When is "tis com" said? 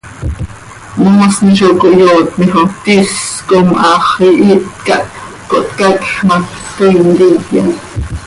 2.83-3.67